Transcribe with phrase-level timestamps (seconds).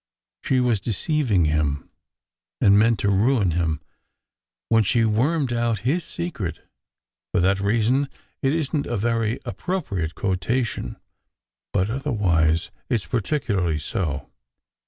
[0.41, 1.87] She was deceiving him,
[2.59, 3.81] and meant to ruin him
[4.67, 6.67] when she d wormed out his secret;
[7.31, 8.09] for that reason,
[8.41, 10.97] it isn t a very appropriate quotation.
[11.71, 14.31] But, otherwise, it s particularly so.